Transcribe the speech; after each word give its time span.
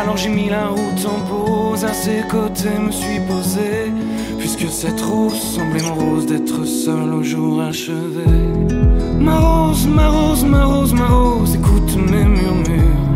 Alors 0.00 0.16
j'ai 0.16 0.28
mis 0.28 0.48
la 0.48 0.68
route 0.68 1.06
en 1.06 1.20
pause, 1.26 1.84
à 1.84 1.92
ses 1.92 2.22
côtés 2.30 2.78
me 2.78 2.92
suis 2.92 3.18
posé. 3.26 3.92
Puisque 4.38 4.70
cette 4.70 5.00
rose 5.00 5.34
semblait 5.34 5.82
mon 5.82 5.94
rose 5.94 6.24
d'être 6.24 6.64
seul 6.64 7.12
au 7.12 7.24
jour 7.24 7.60
achevé. 7.60 8.24
Ma 9.18 9.40
rose, 9.40 9.88
ma 9.88 10.08
rose, 10.08 10.44
ma 10.44 10.64
rose, 10.66 10.94
ma 10.94 11.08
rose, 11.08 11.56
écoute 11.56 11.96
mes 11.96 12.24
murmures. 12.24 13.08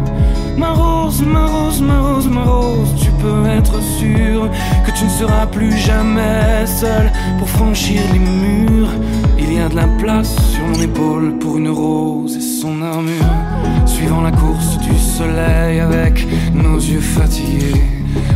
Ma 0.57 0.73
rose, 0.73 1.23
ma 1.23 1.47
rose, 1.47 1.81
ma 1.81 2.01
rose, 2.01 2.29
ma 2.29 2.43
rose, 2.43 2.95
tu 3.01 3.11
peux 3.23 3.47
être 3.47 3.81
sûr 3.81 4.51
que 4.85 4.91
tu 4.91 5.05
ne 5.05 5.11
seras 5.11 5.47
plus 5.47 5.77
jamais 5.77 6.67
seul 6.67 7.13
pour 7.39 7.49
franchir 7.49 8.01
les 8.13 8.19
murs. 8.19 8.91
Il 9.39 9.55
y 9.55 9.61
a 9.61 9.69
de 9.69 9.77
la 9.77 9.87
place 10.01 10.35
sur 10.51 10.67
mon 10.67 10.83
épaule 10.83 11.39
pour 11.39 11.59
une 11.59 11.69
rose 11.69 12.37
et 12.37 12.41
son 12.41 12.83
armure. 12.83 13.62
Suivant 14.03 14.23
la 14.23 14.33
course 14.33 14.79
du 14.79 14.99
soleil 14.99 15.79
avec 15.79 16.27
nos 16.53 16.77
yeux 16.77 17.01
fatigués, 17.01 17.85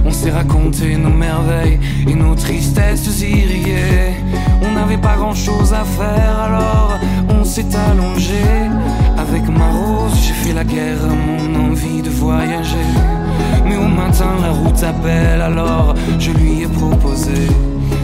on 0.05 0.13
s'est 0.13 0.31
raconté 0.31 0.97
nos 0.97 1.11
merveilles 1.11 1.81
et 2.07 2.15
nos 2.15 2.37
tristesses 2.37 3.21
irriguées. 3.21 4.15
On 4.63 4.71
n'avait 4.71 4.97
pas 4.97 5.17
grand 5.17 5.35
chose 5.35 5.73
à 5.73 5.85
faire 5.85 6.39
alors 6.39 7.01
on 7.29 7.43
s'est 7.43 7.67
allongé. 7.91 8.45
Avec 9.19 9.43
ma 9.49 9.69
rose, 9.71 10.13
j'ai 10.25 10.35
fait 10.35 10.53
la 10.53 10.63
guerre 10.63 11.03
à 11.03 11.15
mon 11.27 11.73
envie 11.73 12.01
de 12.01 12.11
voyager. 12.11 12.89
Mais 13.65 13.77
au 13.77 13.89
matin, 13.89 14.37
la 14.41 14.53
route 14.53 14.85
appelle, 14.85 15.43
alors 15.43 15.97
je 16.21 16.31
lui 16.31 16.63
ai 16.63 16.69
proposé. 16.69 17.49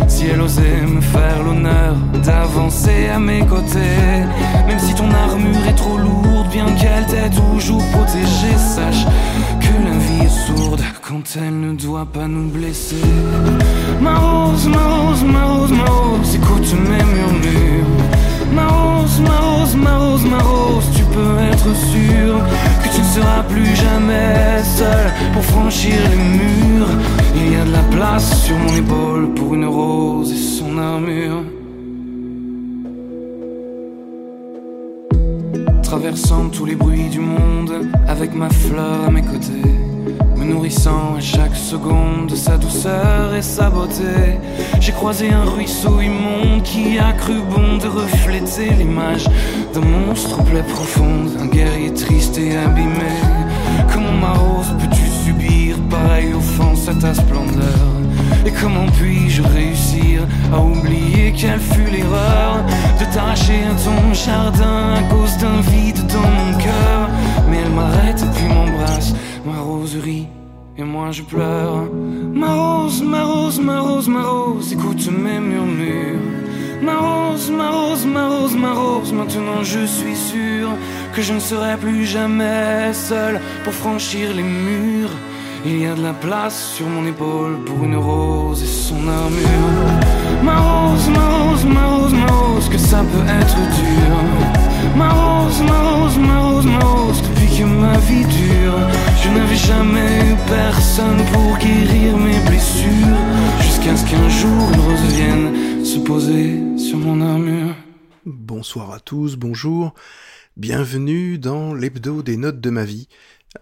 Si 0.08 0.26
elle 0.26 0.40
osait 0.40 0.82
me 0.84 1.00
faire 1.00 1.44
l'honneur 1.44 1.94
d'avancer 2.24 3.08
à 3.14 3.20
mes 3.20 3.46
côtés, 3.46 4.26
même 4.66 4.80
si 4.80 4.94
ton 4.94 5.08
armure 5.12 5.64
est 5.68 5.76
trop 5.76 5.96
lourde, 5.96 6.31
bien 6.52 6.66
qu'elle 6.74 7.06
t'ait 7.06 7.30
toujours 7.30 7.82
protégée, 7.92 8.56
sache 8.58 9.06
que 9.60 9.72
la 9.84 9.96
vie 9.96 10.26
est 10.26 10.46
sourde 10.46 10.82
quand 11.00 11.22
elle 11.36 11.60
ne 11.60 11.72
doit 11.72 12.06
pas 12.06 12.28
nous 12.28 12.48
blesser. 12.50 12.96
Ma 14.00 14.18
rose, 14.18 14.68
ma 14.68 14.84
rose, 14.94 15.24
ma 15.24 15.44
rose, 15.44 15.72
ma 15.72 15.84
rose, 15.84 16.34
écoute 16.34 16.74
mes 16.90 17.04
murmures. 17.16 17.86
Ma 18.54 18.66
rose, 18.68 19.20
ma 19.20 19.38
rose, 19.38 19.76
ma 19.76 19.96
rose, 19.96 20.24
ma 20.24 20.38
rose, 20.38 20.84
tu 20.94 21.02
peux 21.14 21.36
être 21.50 21.74
sûr 21.92 22.38
que 22.82 22.88
tu 22.94 23.00
ne 23.00 23.10
seras 23.16 23.42
plus 23.48 23.74
jamais 23.74 24.62
seul 24.78 25.10
pour 25.32 25.44
franchir 25.44 25.94
les 26.10 26.22
murs. 26.38 26.94
Il 27.34 27.52
y 27.52 27.56
a 27.56 27.64
de 27.64 27.72
la 27.72 27.84
place 27.96 28.44
sur 28.44 28.56
mon 28.58 28.74
épaule 28.76 29.34
pour 29.34 29.54
une 29.54 29.64
rose 29.64 30.30
et 30.30 30.58
son 30.58 30.76
armure. 30.76 31.61
Traversant 35.92 36.48
tous 36.48 36.64
les 36.64 36.74
bruits 36.74 37.10
du 37.10 37.20
monde 37.20 37.86
avec 38.08 38.34
ma 38.34 38.48
fleur 38.48 39.04
à 39.08 39.10
mes 39.10 39.20
côtés 39.20 39.68
me 40.38 40.44
nourrissant 40.46 41.16
à 41.18 41.20
chaque 41.20 41.54
seconde 41.54 42.28
de 42.30 42.34
sa 42.34 42.56
douceur 42.56 43.34
et 43.34 43.42
sa 43.42 43.68
beauté. 43.68 44.38
J'ai 44.80 44.92
croisé 44.92 45.30
un 45.30 45.44
ruisseau 45.44 46.00
immonde 46.00 46.62
qui 46.62 46.98
a 46.98 47.12
cru 47.12 47.34
bon 47.42 47.76
de 47.76 47.88
refléter 47.88 48.70
l'image 48.70 49.26
d'un 49.74 49.82
monstre 49.82 50.40
aux 50.40 50.44
plaies 50.44 50.62
profondes, 50.62 51.30
un 51.38 51.46
guerrier 51.46 51.92
triste 51.92 52.38
et 52.38 52.56
abîmé. 52.56 53.12
Comment 53.92 54.16
ma 54.18 54.32
rose 54.32 54.74
peux-tu 54.80 55.06
subir 55.26 55.76
pareille 55.90 56.32
offense 56.32 56.88
à 56.88 56.94
ta 56.94 57.12
splendeur? 57.12 57.92
Et 58.46 58.50
comment 58.50 58.86
puis-je 58.98 59.42
réussir 59.42 60.26
à 60.52 60.58
oublier 60.58 61.32
quelle 61.36 61.60
fut 61.60 61.90
l'erreur 61.90 62.64
de 62.98 63.04
t'arracher 63.14 63.60
à 63.70 63.74
ton 63.74 64.01
jardin 64.12 64.94
à 64.94 65.02
cause 65.12 65.36
d'un 65.38 65.60
vide 65.60 66.06
dans 66.06 66.28
mon 66.38 66.58
cœur 66.58 67.08
Mais 67.48 67.58
elle 67.64 67.72
m'arrête 67.72 68.24
puis 68.34 68.46
m'embrasse, 68.46 69.14
ma 69.44 69.60
roserie 69.60 70.28
et 70.78 70.84
moi 70.84 71.10
je 71.10 71.22
pleure. 71.22 71.84
Ma 72.32 72.54
rose, 72.54 73.02
ma 73.02 73.24
rose, 73.24 73.60
ma 73.60 73.80
rose, 73.80 74.08
ma 74.08 74.22
rose, 74.22 74.72
écoute 74.72 75.06
mes 75.10 75.38
murmures. 75.38 76.18
Ma 76.82 76.96
rose, 76.96 77.50
ma 77.50 77.70
rose, 77.70 78.06
ma 78.06 78.28
rose, 78.28 78.56
ma 78.56 78.72
rose, 78.72 79.12
maintenant 79.12 79.62
je 79.62 79.84
suis 79.84 80.16
sûr 80.16 80.68
que 81.14 81.22
je 81.22 81.34
ne 81.34 81.40
serai 81.40 81.76
plus 81.76 82.06
jamais 82.06 82.92
seul 82.92 83.40
pour 83.64 83.74
franchir 83.74 84.34
les 84.34 84.42
murs. 84.42 85.16
Il 85.64 85.78
y 85.78 85.86
a 85.86 85.94
de 85.94 86.02
la 86.02 86.12
place 86.12 86.74
sur 86.74 86.88
mon 86.88 87.06
épaule 87.06 87.62
pour 87.64 87.84
une 87.84 87.94
rose 87.94 88.60
et 88.64 88.66
son 88.66 89.06
armure. 89.06 90.42
Ma 90.42 90.58
rose, 90.58 91.08
ma 91.08 91.28
rose, 91.28 91.64
ma 91.64 91.86
rose, 91.86 92.12
ma 92.12 92.26
rose, 92.26 92.68
que 92.68 92.78
ça 92.78 93.04
peut 93.04 93.28
être 93.28 93.56
dur. 93.76 94.96
Ma 94.96 95.10
rose, 95.10 95.62
ma 95.62 95.80
rose, 95.90 96.18
ma 96.18 96.40
rose, 96.40 96.66
ma 96.66 96.78
rose, 96.80 97.22
depuis 97.22 97.58
que 97.58 97.64
ma 97.64 97.96
vie 97.98 98.24
dure, 98.24 98.76
je 99.22 99.28
n'avais 99.28 99.54
jamais 99.54 100.32
eu 100.32 100.36
personne 100.48 101.22
pour 101.32 101.56
guérir 101.58 102.16
mes 102.16 102.40
blessures. 102.48 103.22
Jusqu'à 103.60 103.96
ce 103.96 104.04
qu'un 104.10 104.28
jour 104.28 104.68
une 104.74 104.80
rose 104.80 105.14
vienne 105.14 105.84
se 105.84 106.00
poser 106.00 106.60
sur 106.76 106.98
mon 106.98 107.20
armure. 107.20 107.76
Bonsoir 108.26 108.90
à 108.90 108.98
tous, 108.98 109.36
bonjour. 109.36 109.94
Bienvenue 110.56 111.38
dans 111.38 111.72
l'hebdo 111.72 112.22
des 112.22 112.36
notes 112.36 112.60
de 112.60 112.68
ma 112.68 112.84
vie, 112.84 113.08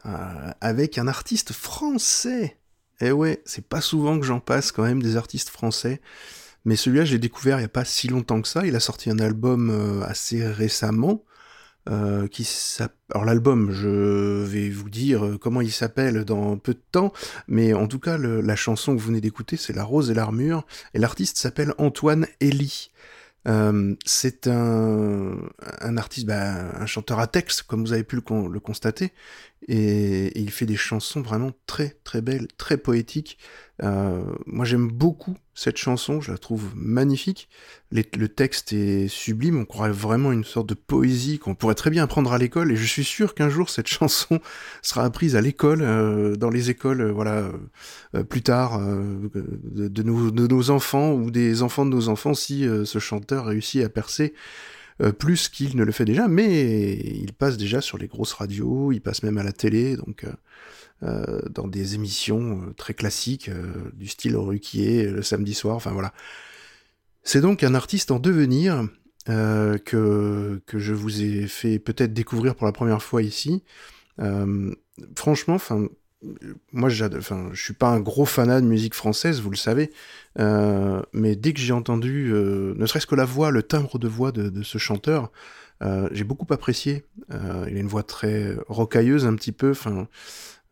euh, 0.06 0.52
avec 0.60 0.98
un 0.98 1.08
artiste 1.08 1.52
français. 1.52 2.56
Eh 3.00 3.12
ouais, 3.12 3.42
c'est 3.44 3.66
pas 3.66 3.80
souvent 3.80 4.18
que 4.20 4.26
j'en 4.26 4.40
passe 4.40 4.72
quand 4.72 4.82
même 4.82 5.02
des 5.02 5.16
artistes 5.16 5.48
français. 5.48 6.00
Mais 6.64 6.76
celui-là, 6.76 7.04
je 7.04 7.12
l'ai 7.12 7.18
découvert 7.18 7.56
il 7.56 7.62
n'y 7.62 7.66
a 7.66 7.68
pas 7.68 7.84
si 7.84 8.08
longtemps 8.08 8.42
que 8.42 8.48
ça. 8.48 8.66
Il 8.66 8.76
a 8.76 8.80
sorti 8.80 9.10
un 9.10 9.18
album 9.18 9.70
euh, 9.70 10.02
assez 10.04 10.46
récemment. 10.46 11.24
Euh, 11.88 12.28
qui 12.28 12.46
Alors 13.10 13.24
l'album, 13.24 13.72
je 13.72 14.44
vais 14.44 14.68
vous 14.68 14.90
dire 14.90 15.38
comment 15.40 15.62
il 15.62 15.72
s'appelle 15.72 16.26
dans 16.26 16.58
peu 16.58 16.74
de 16.74 16.82
temps, 16.92 17.10
mais 17.48 17.72
en 17.72 17.88
tout 17.88 17.98
cas 17.98 18.18
la 18.18 18.54
chanson 18.54 18.94
que 18.94 19.00
vous 19.00 19.06
venez 19.06 19.22
d'écouter, 19.22 19.56
c'est 19.56 19.72
La 19.72 19.82
Rose 19.82 20.10
et 20.10 20.14
l'Armure, 20.14 20.66
et 20.92 20.98
l'artiste 20.98 21.38
s'appelle 21.38 21.72
Antoine 21.78 22.26
Elie. 22.42 22.90
C'est 24.04 24.46
un, 24.46 25.96
artiste, 25.96 26.26
bah, 26.26 26.78
un 26.78 26.86
chanteur 26.86 27.18
à 27.18 27.26
texte, 27.26 27.62
comme 27.62 27.80
vous 27.80 27.94
avez 27.94 28.04
pu 28.04 28.16
le 28.16 28.60
constater, 28.60 29.12
et, 29.68 30.38
il 30.38 30.50
fait 30.50 30.66
des 30.66 30.76
chansons 30.76 31.20
vraiment 31.20 31.52
très 31.66 31.96
très 32.04 32.20
belles, 32.20 32.48
très 32.56 32.76
poétiques. 32.76 33.38
Euh, 33.82 34.22
moi 34.46 34.66
j'aime 34.66 34.88
beaucoup 34.88 35.36
cette 35.54 35.78
chanson, 35.78 36.20
je 36.20 36.32
la 36.32 36.38
trouve 36.38 36.70
magnifique. 36.74 37.48
Le 37.90 38.28
texte 38.28 38.72
est 38.72 39.08
sublime, 39.08 39.58
on 39.58 39.64
croirait 39.64 39.90
vraiment 39.90 40.32
une 40.32 40.44
sorte 40.44 40.68
de 40.68 40.74
poésie 40.74 41.38
qu'on 41.38 41.54
pourrait 41.54 41.74
très 41.74 41.90
bien 41.90 42.04
apprendre 42.04 42.32
à 42.32 42.38
l'école, 42.38 42.72
et 42.72 42.76
je 42.76 42.84
suis 42.84 43.04
sûr 43.04 43.34
qu'un 43.34 43.48
jour 43.48 43.70
cette 43.70 43.86
chanson 43.88 44.40
sera 44.82 45.04
apprise 45.04 45.36
à 45.36 45.40
l'école, 45.40 45.82
euh, 45.82 46.36
dans 46.36 46.50
les 46.50 46.70
écoles, 46.70 47.00
euh, 47.00 47.12
voilà, 47.12 47.50
plus 48.28 48.42
tard, 48.42 48.80
de, 48.80 50.02
nos, 50.02 50.70
enfants 50.70 51.12
ou 51.12 51.30
des 51.30 51.62
enfants 51.62 51.84
de 51.86 51.90
nos 51.90 52.08
enfants, 52.08 52.34
si 52.34 52.66
ce 52.84 52.98
chanteur 52.98 53.46
réussit 53.46 53.84
à 53.84 53.88
percer 53.88 54.34
plus 55.18 55.48
qu'il 55.48 55.76
ne 55.76 55.84
le 55.84 55.92
fait 55.92 56.04
déjà, 56.04 56.28
mais 56.28 56.92
il 56.92 57.32
passe 57.32 57.56
déjà 57.56 57.80
sur 57.80 57.98
les 57.98 58.06
grosses 58.06 58.34
radios, 58.34 58.92
il 58.92 59.00
passe 59.00 59.22
même 59.22 59.38
à 59.38 59.42
la 59.42 59.52
télé, 59.52 59.96
donc 59.96 60.26
euh, 61.02 61.40
dans 61.48 61.66
des 61.66 61.94
émissions 61.94 62.60
euh, 62.62 62.74
très 62.74 62.92
classiques 62.92 63.48
euh, 63.48 63.90
du 63.94 64.06
style 64.06 64.36
Ruquier 64.36 65.04
le 65.04 65.22
samedi 65.22 65.54
soir, 65.54 65.76
enfin 65.76 65.92
voilà. 65.92 66.12
C'est 67.22 67.40
donc 67.40 67.64
un 67.64 67.74
artiste 67.74 68.10
en 68.10 68.18
devenir 68.18 68.86
euh, 69.30 69.78
que, 69.78 70.60
que 70.66 70.78
je 70.78 70.92
vous 70.92 71.22
ai 71.22 71.46
fait 71.46 71.78
peut-être 71.78 72.12
découvrir 72.12 72.54
pour 72.54 72.66
la 72.66 72.72
première 72.72 73.02
fois 73.02 73.22
ici. 73.22 73.62
Euh, 74.18 74.74
franchement, 75.16 75.54
enfin, 75.54 75.88
moi, 76.72 76.90
enfin, 77.16 77.48
je 77.52 77.62
suis 77.62 77.74
pas 77.74 77.88
un 77.88 78.00
gros 78.00 78.26
fanat 78.26 78.60
de 78.60 78.66
musique 78.66 78.94
française, 78.94 79.40
vous 79.40 79.50
le 79.50 79.56
savez, 79.56 79.90
euh, 80.38 81.02
mais 81.12 81.34
dès 81.34 81.52
que 81.52 81.60
j'ai 81.60 81.72
entendu, 81.72 82.30
euh, 82.32 82.74
ne 82.76 82.86
serait-ce 82.86 83.06
que 83.06 83.14
la 83.14 83.24
voix, 83.24 83.50
le 83.50 83.62
timbre 83.62 83.98
de 83.98 84.08
voix 84.08 84.32
de, 84.32 84.62
ce 84.62 84.78
chanteur, 84.78 85.32
euh, 85.82 86.08
j'ai 86.12 86.24
beaucoup 86.24 86.46
apprécié. 86.52 87.04
il 87.30 87.36
a 87.76 87.80
une 87.80 87.88
voix 87.88 88.02
très 88.02 88.54
rocailleuse 88.68 89.24
un 89.26 89.34
petit 89.34 89.52
peu, 89.52 89.70
enfin, 89.70 90.08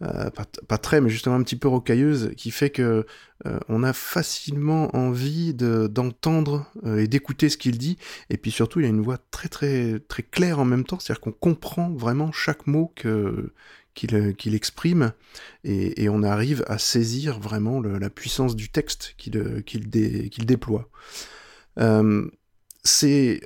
pas, 0.00 0.78
très, 0.78 1.00
mais 1.00 1.08
justement 1.08 1.36
un 1.36 1.42
petit 1.42 1.56
peu 1.56 1.66
rocailleuse, 1.66 2.32
qui 2.36 2.50
fait 2.50 2.70
que 2.70 3.06
on 3.68 3.82
a 3.82 3.92
facilement 3.92 4.94
envie 4.94 5.54
d'entendre 5.54 6.70
et 6.84 7.08
d'écouter 7.08 7.48
ce 7.48 7.56
qu'il 7.56 7.78
dit. 7.78 7.96
Et 8.28 8.36
puis 8.36 8.50
surtout, 8.50 8.80
il 8.80 8.86
a 8.86 8.88
une 8.88 9.00
voix 9.00 9.18
très 9.30 9.48
très 9.48 9.98
très 10.08 10.22
claire 10.22 10.58
en 10.58 10.64
même 10.66 10.84
temps, 10.84 10.98
c'est-à-dire 11.00 11.20
qu'on 11.20 11.32
comprend 11.32 11.90
vraiment 11.90 12.32
chaque 12.32 12.66
mot 12.66 12.92
que 12.94 13.52
qu'il 13.94 14.54
exprime 14.54 15.12
et, 15.64 16.08
on 16.08 16.22
arrive 16.22 16.64
à 16.68 16.78
saisir 16.78 17.40
vraiment 17.40 17.80
la 17.80 18.10
puissance 18.10 18.54
du 18.54 18.70
texte 18.70 19.14
qu'il 19.18 19.62
qu'il 19.64 20.46
déploie 20.46 20.88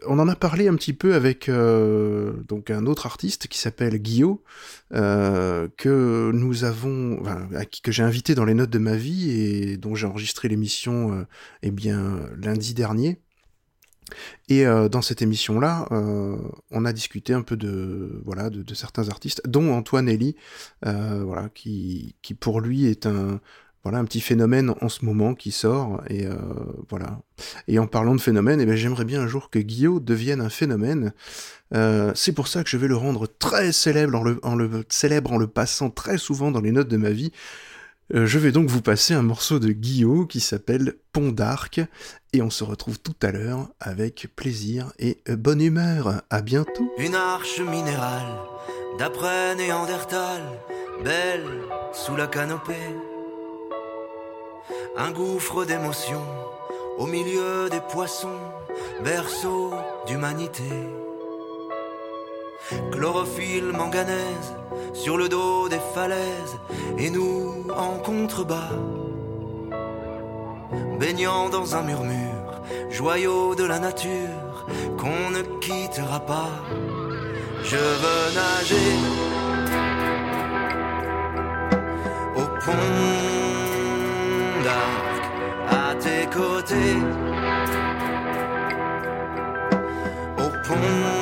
on 0.07 0.19
en 0.19 0.29
a 0.29 0.37
parlé 0.37 0.69
un 0.69 0.75
petit 0.75 0.93
peu 0.93 1.15
avec 1.15 1.49
euh, 1.49 2.33
un 2.69 2.87
autre 2.87 3.07
artiste 3.07 3.49
qui 3.49 3.59
s'appelle 3.59 3.97
Guillaume, 3.99 4.39
euh, 4.93 5.69
que 5.77 6.31
nous 6.33 6.65
avons, 6.65 7.23
que 7.83 7.93
j'ai 7.93 8.03
invité 8.03 8.35
dans 8.35 8.45
les 8.45 8.55
notes 8.55 8.71
de 8.71 8.79
ma 8.79 8.97
vie 8.97 9.31
et 9.31 9.77
dont 9.77 9.95
j'ai 9.95 10.07
enregistré 10.07 10.49
l'émission, 10.49 11.13
euh, 11.13 11.25
eh 11.63 11.73
lundi 12.37 12.75
dernier. 12.75 13.21
Et 14.49 14.65
dans 14.65 15.03
cette 15.03 15.23
émission-là, 15.23 15.89
on 16.71 16.85
a 16.85 16.93
discuté 16.93 17.33
un 17.33 17.43
peu 17.43 17.57
de 17.57 18.21
voilà 18.25 18.51
de, 18.51 18.75
certains 18.75 19.09
artistes, 19.09 19.43
dont 19.47 19.73
Antoine 19.73 20.09
Elie, 20.09 20.37
voilà 20.83 21.49
qui 21.55 22.15
pour 22.41 22.61
lui 22.61 22.87
est 22.87 23.07
un 23.07 23.41
voilà 23.85 23.99
un 23.99 24.05
petit 24.05 24.21
phénomène 24.21 24.75
en 24.81 24.89
ce 24.89 25.05
moment 25.05 25.35
qui 25.35 25.51
sort 25.51 26.03
et 26.09 26.27
euh, 26.27 26.37
voilà. 26.89 27.21
Et 27.67 27.79
en 27.79 27.89
parlant 27.89 28.15
de 28.15 28.21
phénomène, 28.21 28.61
eh 28.61 28.67
ben, 28.67 28.77
j'aimerais 28.77 29.05
bien 29.05 29.23
un 29.23 29.27
jour 29.27 29.51
que 29.51 29.59
Guillaume 29.59 30.03
devienne 30.03 30.41
un 30.41 30.51
phénomène. 30.51 31.13
Euh, 31.75 32.13
c'est 32.15 32.33
pour 32.33 32.47
ça 32.47 32.63
que 32.63 32.71
je 32.71 32.77
vais 32.77 32.87
le 32.87 32.97
rendre 32.97 33.27
très 33.27 33.73
célèbre 33.73 34.23
en 34.43 34.57
le 34.59 35.47
passant 35.49 35.91
très 35.91 36.19
souvent 36.19 36.53
dans 36.53 36.61
les 36.61 36.71
notes 36.71 36.89
de 36.89 36.97
ma 36.97 37.11
vie. 37.11 37.33
Euh, 38.15 38.27
je 38.27 38.39
vais 38.39 38.53
donc 38.53 38.69
vous 38.69 38.83
passer 38.83 39.15
un 39.15 39.23
morceau 39.23 39.59
de 39.59 39.73
Guillaume 39.73 40.27
qui 40.27 40.41
s'appelle 40.41 40.95
Pont 41.13 41.33
d'Arc 41.33 41.81
et 42.33 42.43
on 42.43 42.51
se 42.51 42.65
retrouve 42.65 42.99
tout 42.99 43.15
à 43.23 43.33
l'heure 43.33 43.69
avec 43.81 44.29
plaisir 44.37 44.93
et 44.99 45.23
bonne 45.29 45.61
humeur. 45.61 46.23
À 46.31 46.43
bientôt. 46.43 46.93
Une 46.99 47.15
arche 47.15 47.61
minérale 47.61 48.37
d'après 48.99 49.55
Néandertal, 49.57 50.43
belle 51.03 51.63
sous 51.93 52.17
la 52.17 52.27
canopée 52.27 52.75
un 54.97 55.11
gouffre 55.11 55.65
d'émotions 55.65 56.27
au 56.99 57.07
milieu 57.07 57.71
des 57.71 57.81
poissons, 57.81 58.41
berceau 59.03 59.73
d'humanité. 60.07 60.71
Chlorophylle 62.93 63.73
manganèse 63.73 64.55
sur 65.03 65.17
le 65.17 65.29
dos 65.29 65.69
des 65.69 65.81
falaises 65.95 66.57
et 66.97 67.11
nous 67.11 67.67
en 67.77 67.95
contrebas. 67.99 68.71
Baignant 71.01 71.49
dans 71.49 71.75
un 71.75 71.83
murmure, 71.83 72.63
joyau 72.89 73.57
de 73.57 73.65
la 73.65 73.81
nature 73.81 74.67
qu'on 74.97 75.31
ne 75.37 75.43
quittera 75.61 76.21
pas. 76.21 76.53
Je 77.65 77.83
veux 78.03 78.25
nager 78.43 78.93
au 82.37 82.47
pont 82.65 83.03
à 85.69 85.95
tes 85.97 86.27
côtés. 86.27 86.99
Au 90.39 90.49
pont 90.65 91.22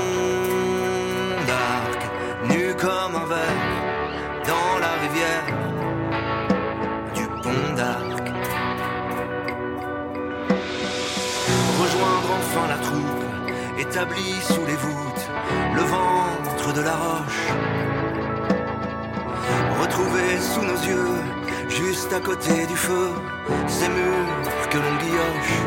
établie 13.91 14.41
sous 14.43 14.65
les 14.67 14.77
voûtes, 14.77 15.27
le 15.75 15.83
ventre 15.83 16.73
de 16.73 16.81
la 16.81 16.95
roche. 16.95 17.47
Retrouver 19.83 20.39
sous 20.39 20.63
nos 20.63 20.81
yeux 20.91 21.17
juste 21.69 22.13
à 22.13 22.21
côté 22.21 22.67
du 22.67 22.77
feu, 22.77 23.09
ces 23.67 23.89
murs 23.89 24.69
que 24.71 24.79
l'on 24.79 24.97
guilloche. 25.03 25.59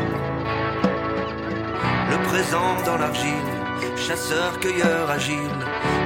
Le 2.12 2.18
présent 2.28 2.72
dans 2.86 2.96
l'argile, 2.96 3.50
chasseur-cueilleur 3.94 5.10
agile, 5.10 5.58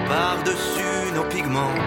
par-dessus 0.09 1.13
nos 1.15 1.25
pigments. 1.35 1.79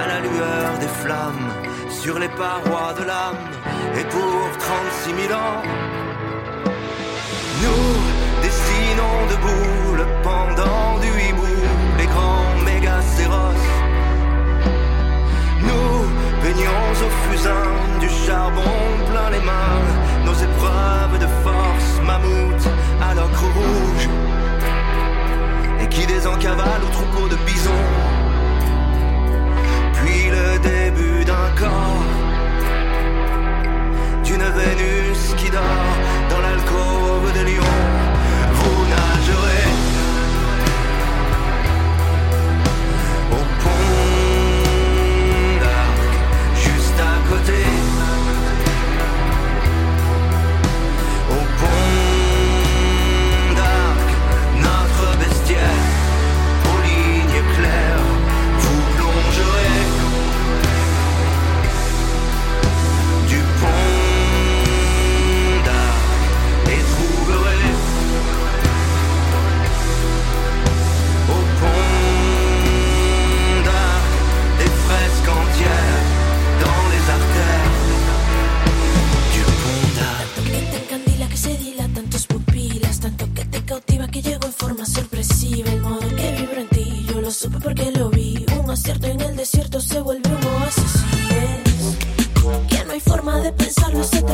À 0.00 0.06
la 0.06 0.20
lueur 0.20 0.78
des 0.78 0.92
flammes, 1.02 1.50
sur 1.90 2.20
les 2.20 2.28
parois 2.28 2.92
de 3.00 3.02
l'âme, 3.02 3.48
et 3.98 4.04
pour 4.04 4.42
36 4.58 5.28
000 5.28 5.32
ans, 5.32 5.62
nous 7.62 7.86
dessinons 8.42 9.18
debout 9.30 9.94
le 9.96 10.06
pendant 10.22 10.98
du 11.00 11.08
hibou, 11.08 11.56
les 11.98 12.06
grands 12.06 12.54
mégacéros. 12.64 13.56
Au 16.96 17.10
fusain 17.30 17.74
du 18.00 18.08
charbon 18.08 18.62
plein 19.10 19.28
les 19.28 19.44
mains, 19.44 19.84
nos 20.24 20.32
épreuves 20.32 21.18
de 21.18 21.26
force, 21.44 22.00
mammouth 22.02 22.66
à 23.02 23.14
l'ocre 23.14 23.44
rouge, 23.54 24.08
et 25.82 25.88
qui 25.88 26.06
désencavale 26.06 26.82
au 26.86 26.88
troupeau 26.88 27.28
de 27.28 27.36
bisons. 27.44 27.86
Puis 29.92 30.30
le 30.30 30.58
début 30.58 31.24
d'un 31.26 31.50
corps, 31.54 32.04
d'une 34.24 34.48
Vénus 34.58 35.34
qui 35.36 35.50
dort 35.50 35.75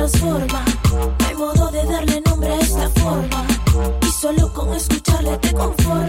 transforma. 0.09 0.65
No 1.21 1.27
hay 1.29 1.35
modo 1.37 1.71
de 1.71 1.85
darle 1.85 2.21
nombre 2.23 2.53
a 2.53 2.59
esta 2.59 2.89
forma. 2.91 3.47
Y 4.03 4.07
solo 4.07 4.53
con 4.53 4.75
escucharle 4.75 5.37
te 5.39 5.53
conforma. 5.53 6.02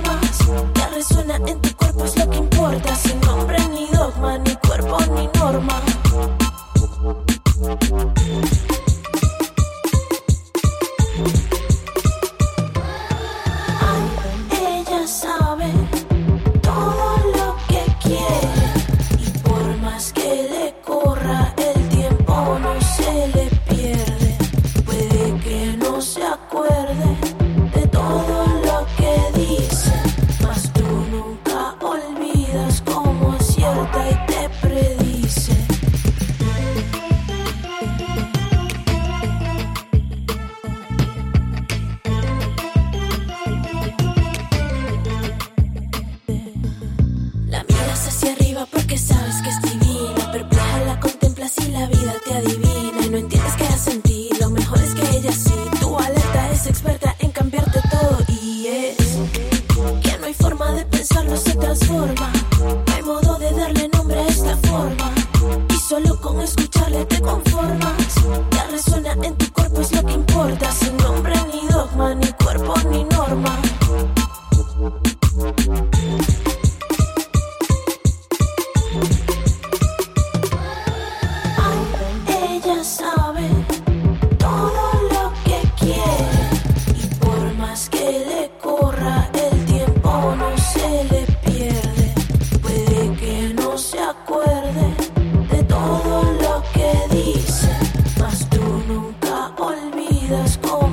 Let's 100.33 100.57
go. 100.57 100.92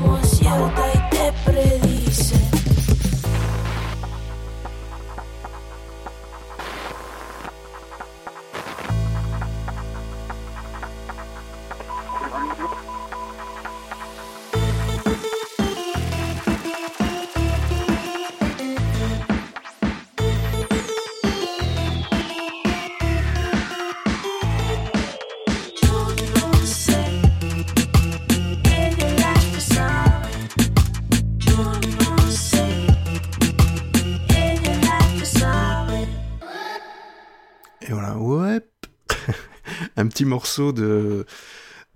Morceau 40.24 40.72
de 40.72 41.26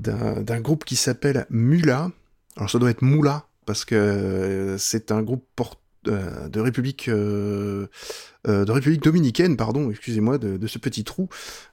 d'un 0.01 0.61
groupe 0.61 0.85
qui 0.85 0.97
s'appelle 0.97 1.47
Mula. 1.51 2.11
Alors 2.57 2.69
ça 2.69 2.79
doit 2.79 2.91
être 2.91 3.03
Moula 3.03 3.47
parce 3.65 3.85
que 3.85 4.77
c'est 4.79 5.13
un 5.13 5.23
groupe 5.23 5.47
euh, 6.09 6.49
de 6.49 6.61
République 6.61 7.09
euh, 7.09 7.87
euh, 8.47 8.65
de 8.65 8.73
République 8.73 9.03
dominicaine, 9.03 9.57
pardon, 9.57 9.91
excusez-moi, 9.91 10.39
de, 10.39 10.67
ce 10.67 10.79
petit 10.79 11.05
trou, 11.05 11.29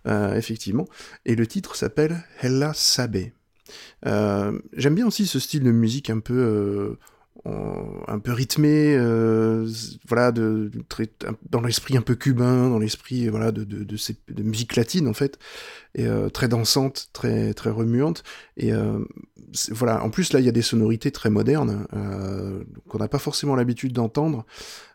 effectivement. 0.06 0.88
Et 1.26 1.36
le 1.36 1.46
titre 1.48 1.76
s'appelle 1.76 2.24
Hella 2.42 2.74
Sabe. 2.74 3.18
J'aime 4.04 4.96
bien 4.96 5.08
aussi 5.08 5.28
ce 5.28 5.40
style 5.40 5.64
de 5.64 5.72
musique 5.72 6.10
un 6.10 6.20
peu 6.20 6.98
un 7.46 8.20
peu 8.20 8.34
rythmé, 8.34 8.96
euh, 8.96 9.68
voilà, 10.08 10.32
dans 10.32 11.62
l'esprit 11.62 11.98
un 11.98 12.02
peu 12.02 12.16
cubain, 12.16 12.70
dans 12.70 12.78
l'esprit 12.78 13.30
voilà 13.30 13.52
de, 13.52 13.64
de, 13.64 14.44
musique 14.44 14.76
latine 14.76 15.08
en 15.08 15.14
fait, 15.14 15.40
et 15.96 16.06
euh, 16.06 16.30
très 16.30 16.48
dansante, 16.48 17.10
très 17.14 17.54
très 17.54 17.72
remuante. 17.72 18.24
Et 18.58 18.74
euh, 18.74 19.00
voilà, 19.70 20.04
en 20.04 20.12
plus 20.12 20.34
là 20.34 20.40
il 20.40 20.46
y 20.46 20.50
a 20.50 20.54
des 20.54 20.62
sonorités 20.62 21.12
très 21.12 21.30
modernes 21.30 21.88
qu'on 22.88 23.00
n'a 23.00 23.08
pas 23.08 23.20
forcément 23.20 23.56
l'habitude 23.56 23.94
d'entendre. 23.94 24.46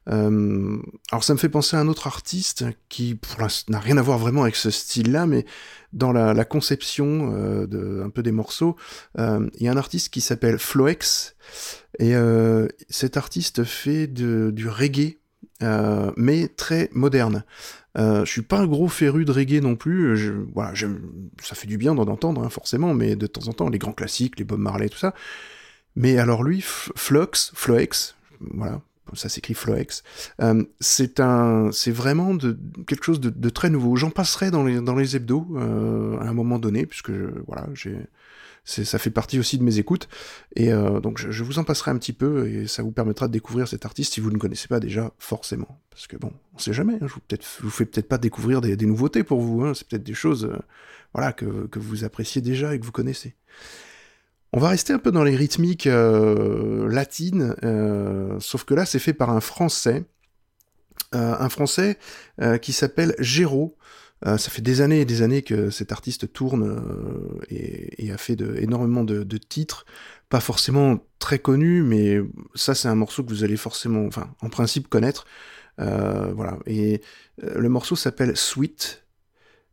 alors 0.07 1.25
ça 1.25 1.33
me 1.33 1.38
fait 1.38 1.49
penser 1.49 1.76
à 1.76 1.81
un 1.81 1.88
autre 1.88 2.07
artiste 2.07 2.64
qui 2.88 3.16
pour 3.16 3.45
n'a 3.69 3.81
rien 3.81 3.97
à 3.97 4.02
voir 4.02 4.19
vraiment 4.19 4.43
avec 4.43 4.57
ce 4.57 4.71
style-là, 4.71 5.26
mais 5.26 5.47
dans 5.93 6.12
la, 6.12 6.33
la 6.33 6.45
conception 6.45 7.33
de 7.66 8.02
un 8.05 8.11
peu 8.11 8.23
des 8.23 8.33
morceaux, 8.33 8.76
il 9.19 9.62
y 9.62 9.69
a 9.69 9.73
un 9.73 9.76
artiste 9.76 10.11
qui 10.11 10.21
s'appelle 10.21 10.59
Floex. 10.59 11.36
Et 11.99 12.15
euh, 12.15 12.69
cet 12.88 13.17
artiste 13.17 13.65
fait 13.65 14.07
du 14.07 14.69
reggae, 14.69 15.19
euh, 15.62 16.12
mais 16.17 16.49
très 16.49 16.91
moderne. 16.93 17.45
Euh, 17.97 18.25
je 18.26 18.31
suis 18.31 18.43
pas 18.43 18.59
un 18.59 18.67
gros 18.67 18.88
féru 18.88 19.25
de 19.25 19.33
reggae 19.33 19.62
non 19.62 19.76
plus. 19.76 20.31
Voilà, 20.55 20.75
ça 21.43 21.55
fait 21.55 21.67
du 21.67 21.79
bien 21.79 21.95
d'en 21.95 22.07
entendre, 22.07 22.45
hein, 22.45 22.50
forcément, 22.50 22.93
mais 22.93 23.17
de 23.17 23.26
temps 23.26 23.49
en 23.49 23.53
temps, 23.53 23.69
les 23.69 23.79
grands 23.79 23.93
classiques, 23.93 24.38
les 24.38 24.45
Bob 24.45 24.61
Marley, 24.61 24.88
tout 24.88 24.99
ça. 24.99 25.15
Mais 25.95 26.19
alors 26.19 26.43
lui, 26.43 26.62
Flux, 26.62 27.53
Floex, 27.55 28.17
voilà, 28.41 28.83
ça 29.15 29.31
s'écrit 29.31 29.55
Floex. 29.55 30.03
Euh, 30.43 30.62
c'est 30.79 31.21
un, 31.21 31.71
c'est 31.73 31.91
vraiment 31.91 32.37
quelque 32.87 33.05
chose 33.05 33.21
de, 33.21 33.49
très 33.49 33.71
nouveau. 33.71 33.97
J'en 33.97 34.11
passerai 34.11 34.50
dans 34.50 34.62
les, 34.62 34.83
dans 34.83 34.95
les 34.95 35.17
hebdos 35.17 35.47
à 35.57 36.29
un 36.29 36.35
moment 36.35 36.59
donné, 36.59 36.85
puisque 36.85 37.12
voilà, 37.47 37.67
j'ai, 37.73 37.97
ça 38.67 38.99
fait 38.99 39.11
partie 39.11 39.39
aussi 39.39 39.59
de 39.59 39.63
mes 39.63 39.79
écoutes. 39.79 40.09
Et 40.57 40.73
euh, 40.73 41.01
donc 41.01 41.19
je, 41.19 41.45
vous 41.45 41.59
en 41.59 41.65
passerai 41.65 41.93
un 41.93 41.99
petit 41.99 42.13
peu 42.13 42.49
et 42.49 42.67
ça 42.67 42.83
vous 42.83 42.91
permettra 42.91 43.29
de 43.29 43.33
découvrir 43.33 43.69
cet 43.69 43.87
artiste 43.87 44.15
si 44.15 44.21
vous 44.21 44.31
ne 44.31 44.39
connaissez 44.39 44.69
pas 44.69 44.81
déjà 44.81 45.13
forcément. 45.19 45.81
Parce 45.91 46.07
que 46.07 46.17
bon, 46.17 46.33
on 46.55 46.59
sait 46.59 46.73
jamais, 46.73 46.95
hein, 46.95 47.07
je 47.07 47.15
vous, 47.15 47.21
peut-être, 47.21 47.47
vous 47.61 47.71
fais 47.71 47.87
peut-être 47.87 48.09
pas 48.09 48.19
découvrir 48.19 48.61
des, 48.61 48.77
nouveautés 48.77 49.23
pour 49.23 49.41
vous, 49.41 49.65
hein, 49.65 49.73
c'est 49.75 49.87
peut-être 49.87 50.03
des 50.03 50.15
choses 50.15 50.45
euh, 50.45 50.59
voilà, 51.15 51.33
que, 51.33 51.67
que, 51.69 51.79
vous 51.79 52.05
appréciez 52.05 52.43
déjà 52.43 52.75
et 52.75 52.81
que 52.81 52.85
vous 52.85 52.93
connaissez. 52.93 53.35
On 54.53 54.59
va 54.59 54.69
rester 54.69 54.93
un 54.93 54.99
peu 54.99 55.13
dans 55.13 55.25
les 55.25 55.37
rythmiques 55.37 55.87
euh, 55.87 56.89
latines, 56.89 57.55
sauf 58.41 58.65
que 58.65 58.75
là 58.75 58.85
c'est 58.85 58.99
fait 58.99 59.13
par 59.13 59.31
un 59.31 59.41
Français, 59.41 60.05
un 61.13 61.49
Français 61.49 61.99
qui 62.63 62.73
s'appelle 62.73 63.15
Géraud. 63.19 63.77
Euh, 64.25 64.39
ça 64.39 64.51
fait 64.51 64.63
des 64.63 64.81
années 64.81 65.01
et 65.01 65.05
des 65.05 65.23
années 65.23 65.43
que 65.43 65.69
cet 65.71 65.93
artiste 65.93 66.33
tourne 66.33 66.65
euh, 66.65 67.39
et, 67.51 68.11
a 68.11 68.17
fait 68.17 68.41
énormément 68.59 69.05
de, 69.05 69.37
titres, 69.37 69.85
pas 70.29 70.41
forcément 70.41 71.05
très 71.19 71.39
connus, 71.39 71.83
mais 71.83 72.21
ça 72.55 72.75
c'est 72.75 72.89
un 72.89 72.95
morceau 72.95 73.23
que 73.23 73.29
vous 73.29 73.45
allez 73.45 73.57
forcément, 73.57 74.07
enfin 74.07 74.35
en 74.41 74.49
principe 74.49 74.89
connaître. 74.89 75.27
Euh, 75.81 76.33
voilà. 76.35 76.59
Et 76.67 77.03
le 77.43 77.69
morceau 77.69 77.97
s'appelle 77.97 78.37
Sweet 78.37 79.05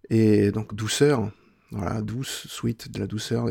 et 0.09 0.51
donc 0.51 0.75
douceur. 0.75 1.31
Voilà, 1.71 2.03
douce, 2.03 2.45
sweet, 2.49 2.91
de 2.91 2.99
la 2.99 3.07
douceur. 3.07 3.49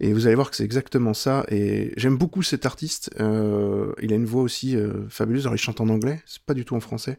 Et 0.00 0.12
vous, 0.14 0.26
allez 0.26 0.34
voir 0.34 0.50
que 0.50 0.56
c'est 0.56 0.64
exactement 0.64 1.12
ça. 1.12 1.44
Et 1.50 1.92
j'aime 1.98 2.16
beaucoup 2.16 2.42
cet 2.42 2.64
artiste. 2.64 3.10
il 3.18 4.12
a 4.12 4.16
une 4.16 4.24
voix 4.24 4.40
aussi 4.40 4.74
fabuleuse. 5.10 5.44
Alors 5.44 5.54
il 5.54 5.58
chante 5.58 5.82
en 5.82 5.88
anglais, 5.90 6.22
c'est 6.24 6.42
pas 6.42 6.54
du 6.54 6.64
tout 6.64 6.76
en 6.76 6.80
français. 6.80 7.18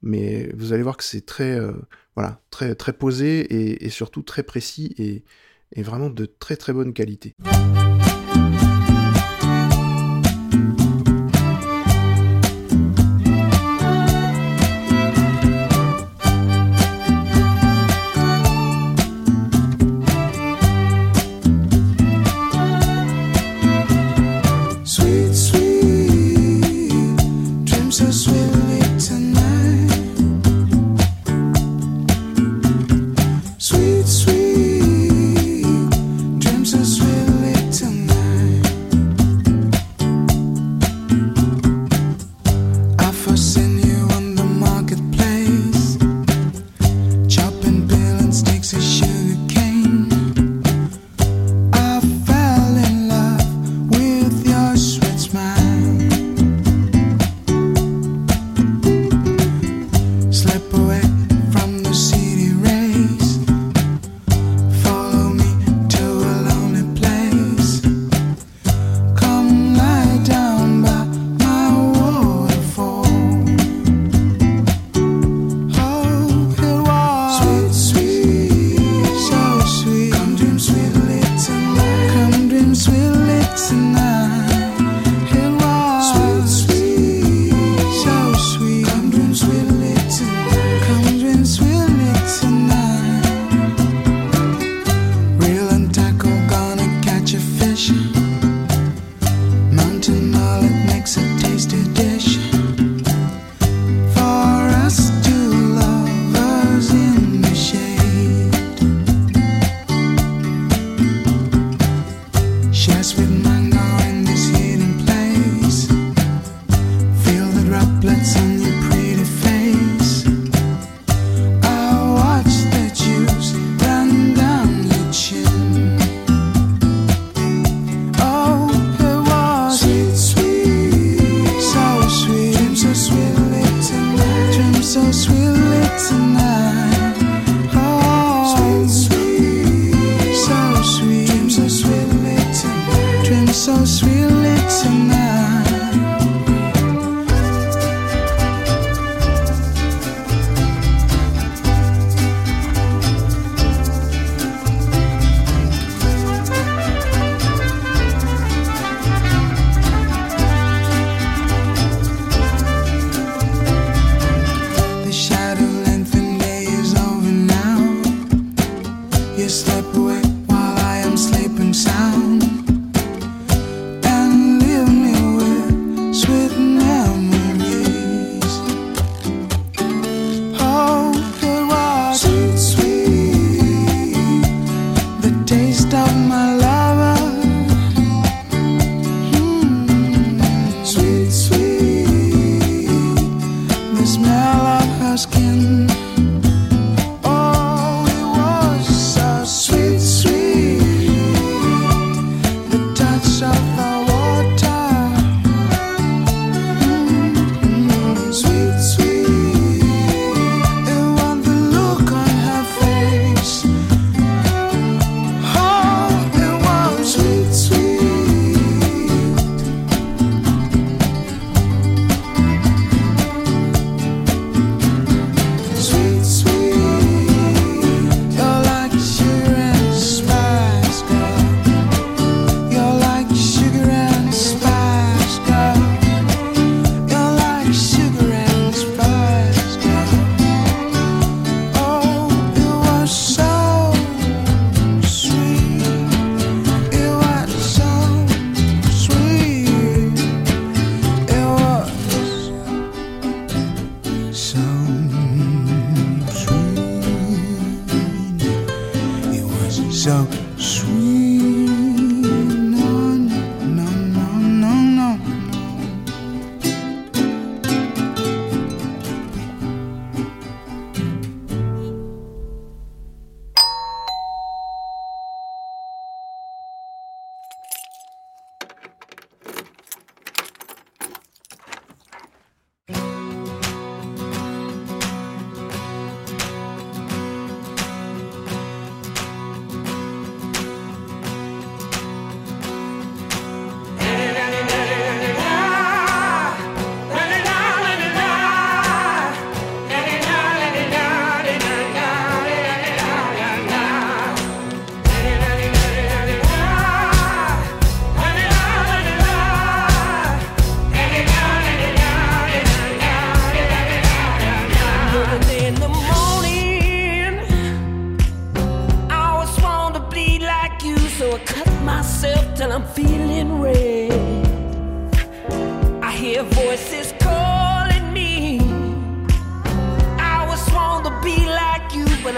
Mais 0.00 0.50
vous 0.56 0.72
allez 0.72 0.82
voir 0.82 0.96
que 0.96 1.04
c'est 1.04 1.26
très 1.26 1.60
voilà, 2.16 2.40
très, 2.50 2.74
très 2.74 2.92
posé 2.92 3.84
et, 3.84 3.90
surtout 3.90 4.22
très 4.22 4.42
précis 4.42 4.94
et, 4.98 5.24
et 5.72 5.82
vraiment 5.82 6.10
de 6.10 6.26
très 6.26 6.56
très 6.56 6.72
bonne 6.72 6.92
qualité. 6.92 7.34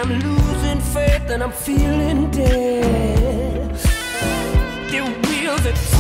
I'm 0.09 0.21
losing 0.21 0.81
faith 0.81 1.31
and 1.31 1.43
I'm 1.43 1.51
feeling 1.51 2.31
dead. 2.31 3.75
The 4.93 5.01
wheels 5.29 5.67
of 5.67 5.96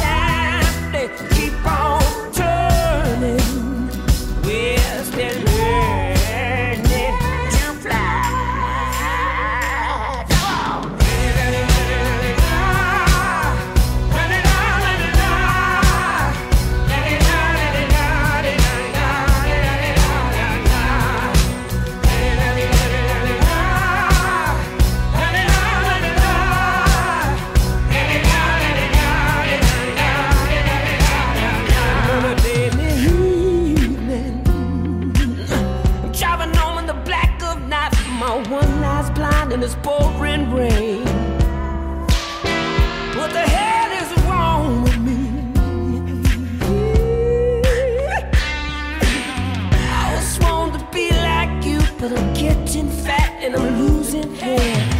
blind 39.46 39.52
in 39.52 39.60
this 39.60 39.76
pouring 39.82 40.52
rain. 40.52 41.04
What 43.16 43.32
the 43.32 43.40
hell 43.40 43.92
is 44.02 44.24
wrong 44.24 44.82
with 44.82 44.98
me? 44.98 45.52
I 49.72 50.14
was 50.14 50.26
sworn 50.34 50.72
to 50.72 50.88
be 50.92 51.10
like 51.10 51.64
you, 51.64 51.80
but 51.98 52.12
I'm 52.12 52.34
getting 52.34 52.88
fat 52.90 53.32
and 53.42 53.56
I'm 53.56 53.78
losing 53.78 54.34
hair. 54.34 54.95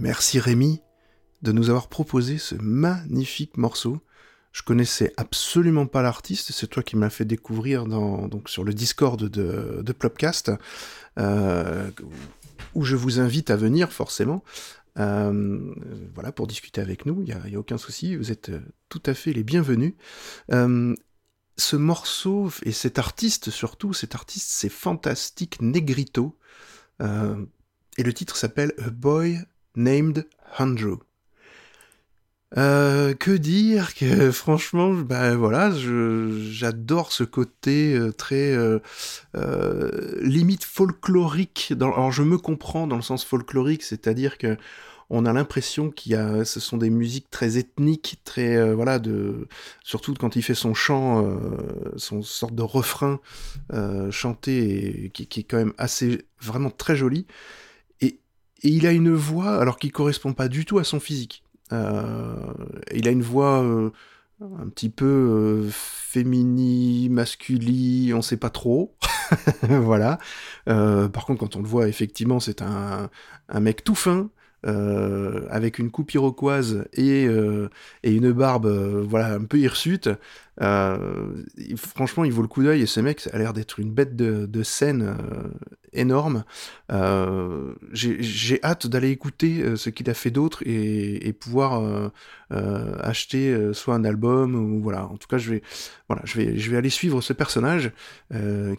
Merci 0.00 0.38
Rémi 0.38 0.80
de 1.42 1.50
nous 1.50 1.70
avoir 1.70 1.88
proposé 1.88 2.38
ce 2.38 2.54
magnifique 2.54 3.56
morceau. 3.56 4.00
Je 4.52 4.62
connaissais 4.62 5.12
absolument 5.16 5.86
pas 5.86 6.02
l'artiste, 6.02 6.52
c'est 6.52 6.68
toi 6.68 6.84
qui 6.84 6.94
m'as 6.94 7.10
fait 7.10 7.24
découvrir 7.24 7.84
dans, 7.84 8.28
donc 8.28 8.48
sur 8.48 8.62
le 8.62 8.72
Discord 8.72 9.20
de, 9.20 9.82
de 9.82 9.92
Plopcast, 9.92 10.52
euh, 11.18 11.90
où 12.74 12.84
je 12.84 12.94
vous 12.94 13.18
invite 13.18 13.50
à 13.50 13.56
venir 13.56 13.92
forcément. 13.92 14.44
Euh, 15.00 15.74
voilà, 16.14 16.30
pour 16.30 16.46
discuter 16.46 16.80
avec 16.80 17.04
nous, 17.04 17.24
il 17.26 17.36
n'y 17.46 17.56
a, 17.56 17.58
aucun 17.58 17.76
souci, 17.76 18.14
vous 18.14 18.30
êtes 18.30 18.52
tout 18.88 19.02
à 19.04 19.14
fait 19.14 19.32
les 19.32 19.42
bienvenus. 19.42 19.94
Euh, 20.52 20.94
ce 21.56 21.74
morceau 21.74 22.52
et 22.62 22.70
cet 22.70 23.00
artiste 23.00 23.50
surtout, 23.50 23.92
cet 23.92 24.14
artiste 24.14 24.48
c'est 24.48 24.68
Fantastic 24.68 25.60
Negrito, 25.60 26.38
et 27.00 28.02
le 28.04 28.12
titre 28.12 28.36
s'appelle 28.36 28.74
A 28.78 28.90
Boy 28.90 29.40
Named 29.78 30.26
Andrew. 30.58 30.98
Euh, 32.56 33.14
que 33.14 33.30
dire 33.30 33.94
que 33.94 34.30
franchement, 34.32 34.92
ben 34.92 35.36
voilà, 35.36 35.70
j'adore 35.70 37.12
ce 37.12 37.24
côté 37.24 37.94
euh, 37.94 38.10
très 38.12 38.56
euh, 38.56 38.80
limite 40.22 40.64
folklorique. 40.64 41.74
Alors 41.80 42.10
je 42.10 42.22
me 42.22 42.38
comprends 42.38 42.86
dans 42.86 42.96
le 42.96 43.02
sens 43.02 43.24
folklorique, 43.24 43.82
c'est-à-dire 43.82 44.38
que 44.38 44.56
on 45.10 45.24
a 45.24 45.32
l'impression 45.32 45.90
qu'il 45.90 46.12
y 46.12 46.16
a, 46.16 46.44
ce 46.44 46.60
sont 46.60 46.76
des 46.76 46.90
musiques 46.90 47.30
très 47.30 47.56
ethniques, 47.56 48.20
très 48.24 48.74
voilà 48.74 48.98
de, 48.98 49.48
surtout 49.82 50.12
quand 50.12 50.36
il 50.36 50.42
fait 50.42 50.54
son 50.54 50.74
chant, 50.74 51.34
son 51.96 52.20
sorte 52.22 52.54
de 52.54 52.60
refrain 52.60 53.18
chanté 54.10 55.10
qui, 55.14 55.26
qui 55.26 55.40
est 55.40 55.44
quand 55.44 55.56
même 55.56 55.72
assez 55.78 56.26
vraiment 56.42 56.68
très 56.68 56.94
joli. 56.94 57.26
Et, 58.62 58.68
il 58.68 58.86
a 58.86 58.92
une 58.92 59.14
voix 59.14 59.58
alors 59.60 59.78
qui 59.78 59.90
correspond 59.90 60.32
pas 60.32 60.48
du 60.48 60.64
tout 60.64 60.78
à 60.78 60.84
son 60.84 61.00
physique. 61.00 61.42
Euh, 61.72 62.34
il 62.94 63.06
a 63.08 63.10
une 63.10 63.22
voix 63.22 63.62
euh, 63.62 63.90
un 64.40 64.68
petit 64.68 64.88
peu 64.88 65.04
euh, 65.04 65.68
fémini, 65.70 67.08
masculine, 67.10 68.14
on 68.14 68.22
sait 68.22 68.36
pas 68.36 68.50
trop. 68.50 68.96
voilà. 69.62 70.18
Euh, 70.68 71.08
par 71.08 71.26
contre, 71.26 71.40
quand 71.40 71.56
on 71.56 71.62
le 71.62 71.68
voit, 71.68 71.88
effectivement, 71.88 72.40
c'est 72.40 72.62
un 72.62 73.10
mec 73.60 73.84
tout 73.84 73.94
fin, 73.94 74.30
euh, 74.66 75.46
avec 75.50 75.78
une 75.78 75.88
coupe 75.88 76.12
iroquoise 76.14 76.84
et, 76.92 77.26
euh, 77.28 77.68
et 78.02 78.12
une 78.12 78.32
barbe 78.32 78.66
euh, 78.66 79.04
voilà 79.08 79.34
un 79.34 79.44
peu 79.44 79.56
hirsute. 79.56 80.10
franchement, 81.76 82.24
il 82.24 82.32
vaut 82.32 82.42
le 82.42 82.48
coup 82.48 82.64
d'œil 82.64 82.82
et 82.82 82.86
ce 82.86 82.98
mec 82.98 83.28
a 83.32 83.38
l'air 83.38 83.52
d'être 83.52 83.78
une 83.78 83.92
bête 83.92 84.16
de, 84.16 84.62
scène 84.64 85.16
énorme. 85.92 86.42
J'ai 87.92 88.60
hâte 88.64 88.88
d'aller 88.88 89.10
écouter 89.10 89.76
ce 89.76 89.90
qu'il 89.90 90.10
a 90.10 90.14
fait 90.14 90.32
d'autre 90.32 90.64
et, 90.66 91.32
pouvoir 91.32 92.10
acheter 92.50 93.72
soit 93.72 93.94
un 93.94 94.04
album 94.04 94.56
ou 94.56 94.82
voilà. 94.82 95.06
En 95.06 95.16
tout 95.16 95.28
cas, 95.28 95.38
je 95.38 95.52
vais 95.52 95.62
voilà, 96.08 96.22
je 96.24 96.36
vais 96.36 96.58
je 96.58 96.70
vais 96.70 96.76
aller 96.76 96.90
suivre 96.90 97.20
ce 97.20 97.32
personnage 97.32 97.92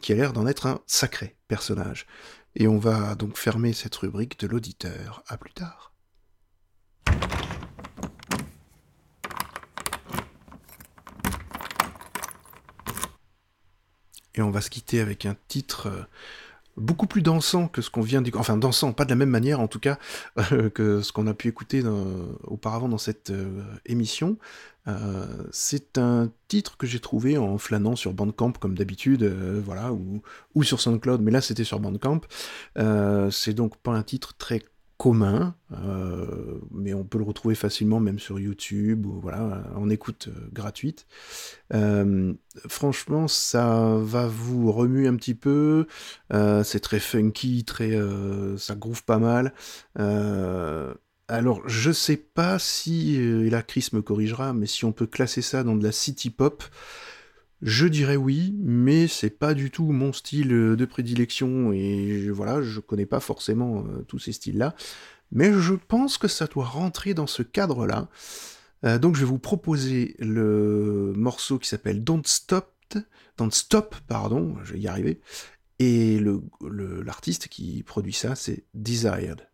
qui 0.01 0.11
a 0.11 0.15
l'air 0.15 0.33
d'en 0.33 0.45
être 0.45 0.67
un 0.67 0.79
sacré 0.85 1.37
personnage. 1.47 2.05
Et 2.61 2.67
on 2.67 2.77
va 2.77 3.15
donc 3.15 3.37
fermer 3.37 3.71
cette 3.71 3.95
rubrique 3.95 4.37
de 4.41 4.47
l'auditeur. 4.47 5.23
À 5.27 5.37
plus 5.37 5.53
tard. 5.53 5.93
Et 14.35 14.41
on 14.41 14.51
va 14.51 14.59
se 14.59 14.69
quitter 14.69 14.99
avec 14.99 15.25
un 15.25 15.35
titre 15.47 15.87
euh, 15.87 16.03
beaucoup 16.79 17.07
plus 17.07 17.21
dansant 17.21 17.67
que 17.67 17.81
ce 17.81 17.89
qu'on 17.89 18.01
vient 18.01 18.21
d'écouter, 18.21 18.39
enfin 18.39 18.57
dansant, 18.57 18.93
pas 18.93 19.05
de 19.05 19.09
la 19.09 19.15
même 19.15 19.29
manière 19.29 19.59
en 19.59 19.67
tout 19.67 19.79
cas 19.79 19.97
euh, 20.51 20.69
que 20.69 21.01
ce 21.01 21.11
qu'on 21.11 21.27
a 21.27 21.33
pu 21.33 21.47
écouter 21.47 21.83
auparavant 22.43 22.89
dans 22.89 22.97
cette 22.97 23.29
euh, 23.29 23.63
émission. 23.85 24.37
c'est 25.51 25.99
un 25.99 26.31
titre 26.47 26.77
que 26.77 26.87
j'ai 26.87 26.99
trouvé 26.99 27.37
en 27.37 27.59
flânant 27.59 27.95
sur 27.95 28.13
Bandcamp 28.13 28.53
comme 28.53 28.75
d'habitude, 28.75 29.23
voilà, 29.63 29.93
ou, 29.93 30.23
ou, 30.55 30.63
sur 30.63 30.81
SoundCloud, 30.81 31.21
mais 31.21 31.29
là 31.29 31.41
c'était 31.41 31.63
sur 31.63 31.79
Bandcamp. 31.79 32.21
c'est 33.29 33.53
donc 33.53 33.77
pas 33.77 33.91
un 33.91 34.01
titre 34.01 34.33
très 34.37 34.63
commun, 34.99 35.55
euh, 35.71 36.59
mais 36.71 36.93
on 36.93 37.05
peut 37.05 37.19
le 37.19 37.23
retrouver 37.23 37.55
facilement 37.55 38.01
même 38.01 38.19
sur 38.19 38.37
YouTube 38.37 39.05
ou 39.05 39.21
voilà 39.21 39.63
en 39.77 39.89
écoute 39.89 40.27
euh, 40.27 40.49
gratuite. 40.51 41.07
Euh, 41.73 42.33
franchement, 42.67 43.29
ça 43.29 43.95
va 43.97 44.27
vous 44.27 44.73
remuer 44.73 45.07
un 45.07 45.15
petit 45.15 45.35
peu. 45.35 45.87
c'est 46.63 46.81
très 46.81 46.99
funky, 46.99 47.63
très 47.63 47.97
ça 48.57 48.75
groove 48.75 49.05
pas 49.05 49.19
mal. 49.19 49.53
alors, 51.29 51.61
je 51.65 51.91
sais 51.91 52.17
pas 52.17 52.59
si 52.59 53.15
et 53.15 53.49
là 53.49 53.61
Chris 53.61 53.89
me 53.93 54.01
corrigera, 54.01 54.51
mais 54.51 54.65
si 54.65 54.83
on 54.83 54.91
peut 54.91 55.07
classer 55.07 55.41
ça 55.41 55.63
dans 55.63 55.77
de 55.77 55.83
la 55.83 55.93
city 55.93 56.29
pop. 56.29 56.61
Je 57.61 57.87
dirais 57.87 58.15
oui, 58.15 58.55
mais 58.59 59.07
c'est 59.07 59.29
pas 59.29 59.53
du 59.53 59.69
tout 59.69 59.91
mon 59.91 60.13
style 60.13 60.53
euh, 60.53 60.75
de 60.77 60.85
prédilection 60.85 61.73
et 61.73 62.29
voilà, 62.29 62.61
je 62.61 62.79
connais 62.79 63.05
pas 63.05 63.19
forcément 63.19 63.83
euh, 63.85 64.01
tous 64.07 64.17
ces 64.17 64.31
styles-là, 64.31 64.75
mais 65.31 65.51
je 65.51 65.73
pense 65.73 66.17
que 66.17 66.29
ça 66.29 66.47
doit 66.47 66.65
rentrer 66.65 67.13
dans 67.13 67.27
ce 67.27 67.43
cadre-là. 67.43 68.07
Euh, 68.85 68.97
donc 68.97 69.15
je 69.15 69.21
vais 69.21 69.25
vous 69.25 69.39
proposer 69.39 70.15
le 70.19 71.11
morceau 71.17 71.59
qui 71.59 71.67
s'appelle 71.67 72.01
Don't 72.01 72.23
Stop, 72.25 72.73
Don't 73.37 73.51
Stop, 73.51 73.95
pardon, 74.07 74.55
je 74.63 74.73
vais 74.73 74.79
y 74.79 74.87
arriver, 74.87 75.19
et 75.79 76.21
l'artiste 76.61 77.49
qui 77.49 77.83
produit 77.83 78.13
ça, 78.13 78.35
c'est 78.35 78.63
Desired. 78.73 79.49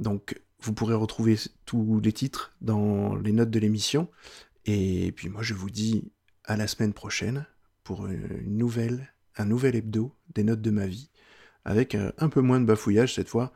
Donc 0.00 0.42
vous 0.60 0.72
pourrez 0.72 0.94
retrouver 0.94 1.38
tous 1.64 2.00
les 2.00 2.12
titres 2.12 2.56
dans 2.60 3.14
les 3.14 3.30
notes 3.30 3.50
de 3.50 3.60
l'émission, 3.60 4.10
et 4.66 5.12
puis 5.12 5.28
moi 5.28 5.42
je 5.42 5.54
vous 5.54 5.70
dis 5.70 6.10
à 6.48 6.56
la 6.56 6.66
semaine 6.66 6.94
prochaine 6.94 7.46
pour 7.84 8.06
une 8.06 8.56
nouvelle, 8.56 9.12
un 9.36 9.44
nouvel 9.44 9.76
hebdo 9.76 10.12
des 10.34 10.42
notes 10.42 10.62
de 10.62 10.70
ma 10.70 10.86
vie, 10.86 11.10
avec 11.64 11.94
euh, 11.94 12.10
un 12.18 12.28
peu 12.28 12.40
moins 12.40 12.58
de 12.58 12.64
bafouillage 12.64 13.14
cette 13.14 13.28
fois. 13.28 13.52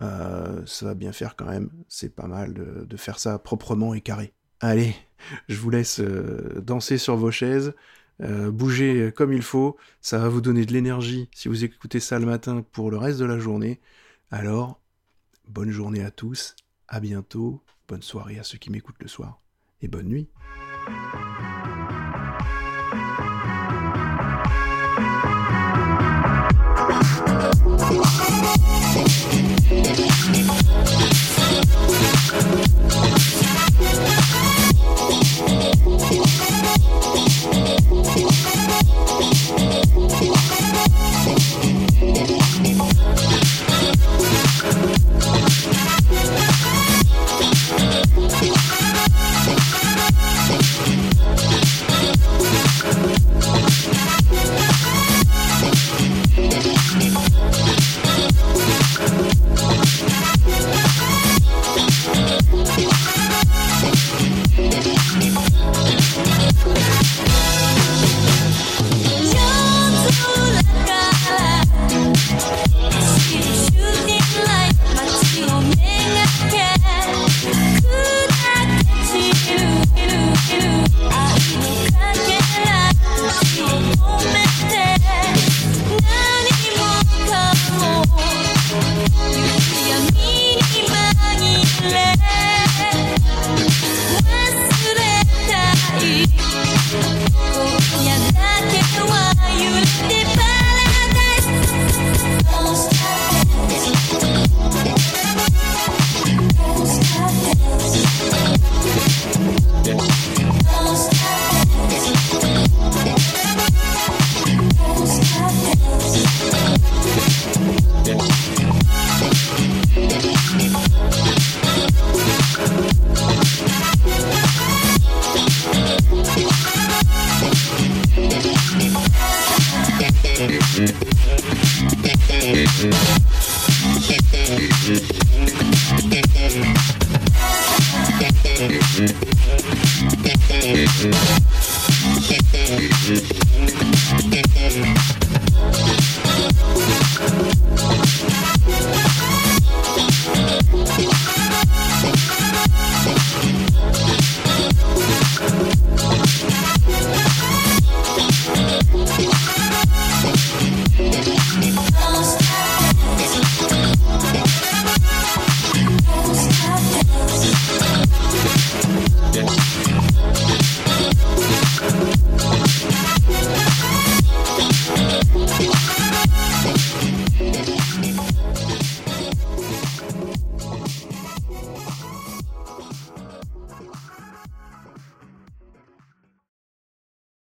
Euh, 0.00 0.64
ça 0.64 0.86
va 0.86 0.94
bien 0.94 1.12
faire 1.12 1.36
quand 1.36 1.46
même, 1.46 1.70
c'est 1.88 2.14
pas 2.14 2.28
mal 2.28 2.54
de, 2.54 2.96
faire 2.96 3.18
ça 3.18 3.38
proprement 3.38 3.94
et 3.94 4.00
carré. 4.00 4.32
Allez, 4.60 4.94
je 5.48 5.56
vous 5.56 5.70
laisse 5.70 6.00
euh, 6.00 6.60
danser 6.62 6.98
sur 6.98 7.16
vos 7.16 7.30
chaises, 7.30 7.74
bouger 8.18 9.12
comme 9.14 9.34
il 9.34 9.42
faut, 9.42 9.76
ça 10.00 10.18
va 10.18 10.30
vous 10.30 10.40
donner 10.40 10.64
de 10.64 10.72
l'énergie 10.72 11.28
si 11.34 11.48
vous 11.48 11.64
écoutez 11.64 12.00
ça 12.00 12.18
le 12.18 12.24
matin 12.24 12.64
pour 12.72 12.90
le 12.90 12.96
reste 12.96 13.18
de 13.18 13.26
la 13.26 13.38
journée. 13.38 13.78
Alors, 14.30 14.80
bonne 15.48 15.70
journée 15.70 16.02
à 16.02 16.10
tous, 16.10 16.56
à 16.88 17.00
bientôt, 17.00 17.62
bonne 17.88 18.02
soirée 18.02 18.38
à 18.38 18.42
ceux 18.42 18.56
qui 18.56 18.70
m'écoutent 18.70 19.02
le 19.02 19.08
soir, 19.08 19.42
et 19.82 19.88
bonne 19.88 20.08
nuit. 20.08 20.30